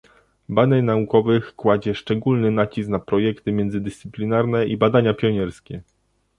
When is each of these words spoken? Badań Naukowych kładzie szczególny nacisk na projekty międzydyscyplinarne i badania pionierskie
Badań 0.49 0.83
Naukowych 0.83 1.55
kładzie 1.55 1.95
szczególny 1.95 2.51
nacisk 2.51 2.89
na 2.89 2.99
projekty 2.99 3.51
międzydyscyplinarne 3.51 4.65
i 4.67 4.77
badania 4.77 5.13
pionierskie 5.13 5.81